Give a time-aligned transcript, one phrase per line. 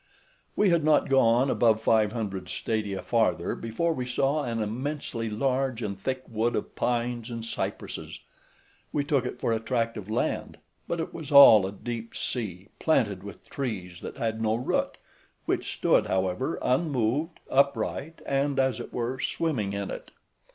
[0.55, 5.83] We had not gone above five hundred stadia farther before we saw an immensely large
[5.83, 8.19] and thick wood of pines and cypresses;
[8.91, 12.69] we took it for a tract of land, but it was all a deep sea,
[12.79, 14.97] planted with trees that had no root,
[15.45, 20.09] which stood, however, unmoved, upright, and, as it were, swimming in it.